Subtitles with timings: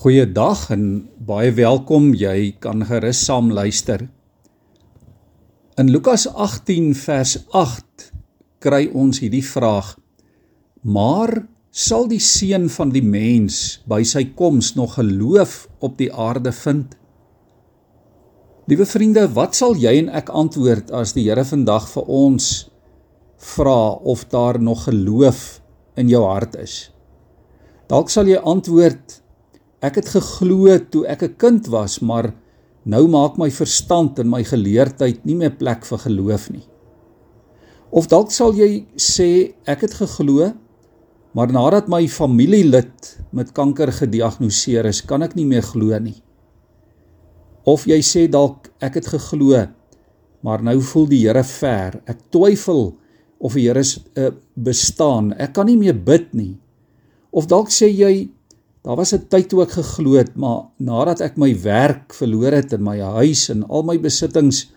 [0.00, 0.84] Goeiedag en
[1.28, 2.14] baie welkom.
[2.16, 4.06] Jy kan gerus saam luister.
[5.76, 8.06] In Lukas 18 vers 8
[8.64, 9.90] kry ons hierdie vraag:
[10.88, 16.56] Maar sal die seun van die mens by sy koms nog geloof op die aarde
[16.62, 16.96] vind?
[18.72, 22.70] Liewe vriende, wat sal jy en ek antwoord as die Here vandag vir ons
[23.52, 25.58] vra of daar nog geloof
[26.00, 26.86] in jou hart is?
[27.92, 29.20] Dalk sal jy antwoord
[29.80, 32.34] Ek het geglo toe ek 'n kind was, maar
[32.84, 36.66] nou maak my verstand en my geleerdheid nie meer plek vir geloof nie.
[37.90, 40.52] Of dalk sal jy sê ek het geglo,
[41.34, 46.22] maar nadat my familielid met kanker gediagnoseer is, kan ek nie meer glo nie.
[47.64, 49.66] Of jy sê dalk ek het geglo,
[50.42, 52.00] maar nou voel die Here ver.
[52.06, 52.94] Ek twyfel
[53.40, 55.32] of die Here uh, bestaan.
[55.32, 56.58] Ek kan nie meer bid nie.
[57.30, 58.30] Of dalk sê jy
[58.80, 62.72] Daar was 'n tyd toe ek geglo het, maar nadat ek my werk verloor het
[62.72, 64.72] in my huis en al my besittings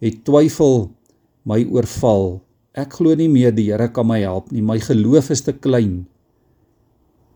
[0.00, 0.90] het twyfel
[1.44, 2.42] my oorval.
[2.74, 4.62] Ek glo nie meer die Here kan my help nie.
[4.62, 6.06] My geloof is te klein.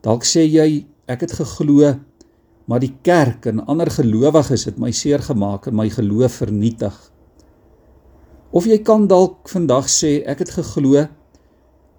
[0.03, 1.97] Dalk sê jy ek het geglo,
[2.67, 6.95] maar die kerk en ander gelowiges het my seer gemaak en my geloof vernietig.
[8.53, 11.09] Of jy kan dalk vandag sê ek het geglo,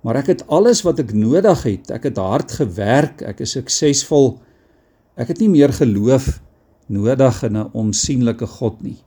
[0.01, 1.91] maar ek het alles wat ek nodig het.
[1.91, 4.37] Ek het hard gewerk, ek is suksesvol.
[5.17, 6.39] Ek het nie meer geloof
[6.87, 8.97] nodig in 'n onsigbare God nie.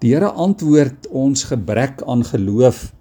[0.00, 2.92] Die Here antwoord ons gebrek aan geloof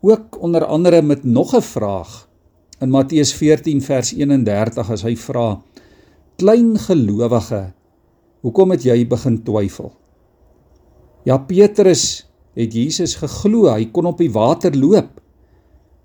[0.00, 2.28] ook onder andere met nog 'n vraag
[2.80, 5.60] in Matteus 14 vers 31 as hy vra:
[6.36, 7.72] "Klein gelowige,
[8.40, 9.92] hoekom het jy begin twyfel?"
[11.24, 15.20] Ja, Petrus het Jesus geglo, hy kon op die water loop.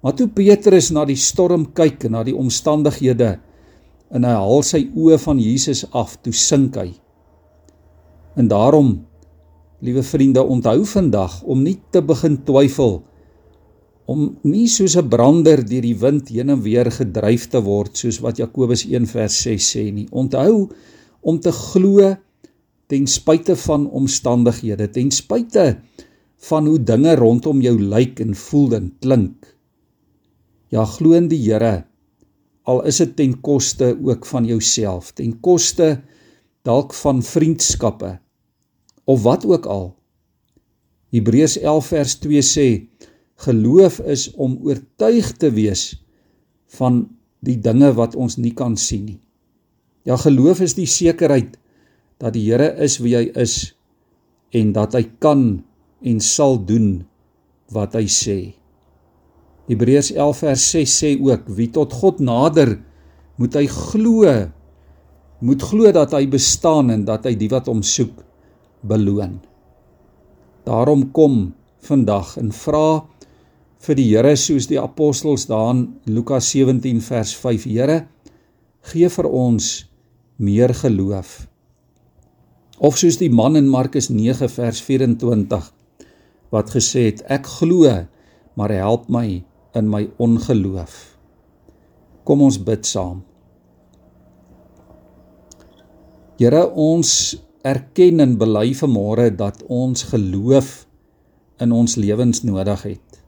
[0.04, 3.38] Maar toe Petrus na die storm kyk en na die omstandighede
[4.14, 6.92] en hy haal sy oë van Jesus af, toe sink hy.
[8.38, 8.98] En daarom,
[9.82, 13.00] liewe vriende, onthou vandag om nie te begin twyfel
[14.06, 18.20] om nie soos 'n brander deur die wind heen en weer gedryf te word soos
[18.20, 20.08] wat Jakobus 1 vers 6 sê nie.
[20.12, 20.70] Onthou
[21.22, 22.16] om te glo
[22.88, 25.78] ten spyte van omstandighede, ten spyte
[26.50, 29.53] van hoe dinge rondom jou lyk en voel en klink.
[30.74, 31.84] Ja, glo in die Here
[32.64, 35.98] al is dit ten koste ook van jouself, ten koste
[36.64, 38.18] dalk van vriendskappe
[39.04, 39.90] of wat ook al.
[41.12, 42.68] Hebreërs 11 vers 2 sê
[43.44, 45.92] geloof is om oortuig te wees
[46.78, 47.04] van
[47.44, 49.20] die dinge wat ons nie kan sien nie.
[50.08, 51.60] Ja, geloof is die sekerheid
[52.24, 53.74] dat die Here is wie hy is
[54.56, 55.64] en dat hy kan
[56.02, 57.04] en sal doen
[57.76, 58.40] wat hy sê.
[59.70, 62.76] Hebreërs 11 vers 6 sê ook wie tot God nader
[63.40, 64.28] moet hy glo
[65.44, 68.22] moet glo dat hy bestaan en dat hy die wat hom soek
[68.88, 69.42] beloon.
[70.68, 71.54] Daarom kom
[71.84, 73.04] vandag en vra
[73.84, 77.98] vir die Here soos die apostels daar in Lukas 17 vers 5 Here
[78.92, 79.72] gee vir ons
[80.40, 81.48] meer geloof.
[82.80, 85.72] Of soos die man in Markus 9 vers 24
[86.56, 87.92] wat gesê het ek glo
[88.56, 89.44] maar help my
[89.76, 90.94] in my ongeloof.
[92.24, 93.24] Kom ons bid saam.
[96.40, 100.84] Here, ons erken en bely vanmôre dat ons geloof
[101.64, 103.20] in ons lewens nodig het.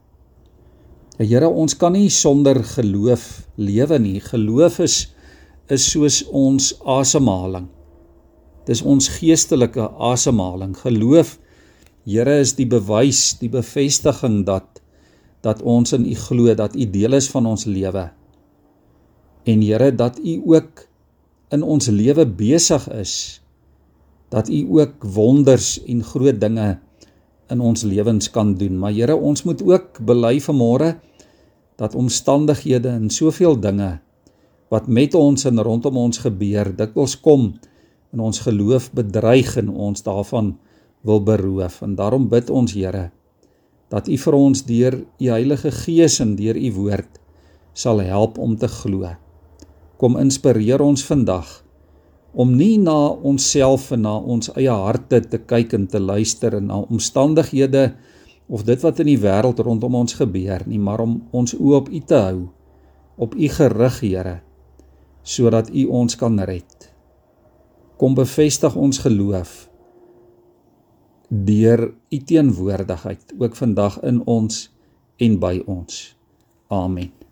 [1.16, 4.20] Ja Here, ons kan nie sonder geloof lewe nie.
[4.20, 4.98] Geloof is
[5.72, 7.66] is soos ons asemhaling.
[8.68, 10.76] Dis ons geestelike asemhaling.
[10.78, 11.40] Geloof
[12.06, 14.84] Here is die bewys, die bevestiging dat
[15.46, 18.10] dat ons in U glo dat U deel is van ons lewe.
[19.46, 20.88] En Here dat U ook
[21.54, 23.42] in ons lewe besig is
[24.34, 26.80] dat U ook wonders en groot dinge
[27.54, 28.80] in ons lewens kan doen.
[28.82, 30.96] Maar Here, ons moet ook bely vanmôre
[31.78, 34.00] dat omstandighede en soveel dinge
[34.74, 37.52] wat met ons en rondom ons gebeur, dikwels kom
[38.16, 40.56] en ons geloof bedreig en ons daarvan
[41.06, 41.84] wil beroof.
[41.86, 43.12] En daarom bid ons Here
[43.94, 47.22] dat U vir ons deur U Heilige Gees en deur U woord
[47.76, 49.10] sal help om te glo.
[50.00, 51.62] Kom inspireer ons vandag
[52.36, 56.68] om nie na onsself en na ons eie harte te kyk en te luister en
[56.68, 57.86] na omstandighede
[58.52, 61.88] of dit wat in die wêreld rondom ons gebeur nie, maar om ons oë op
[61.90, 62.42] U te hou,
[63.18, 64.36] op U gerig, Here,
[65.24, 66.90] sodat U ons kan red.
[67.98, 69.66] Kom bevestig ons geloof
[71.30, 74.72] deur u teenwoordigheid ook vandag in ons
[75.18, 76.16] en by ons.
[76.68, 77.25] Amen.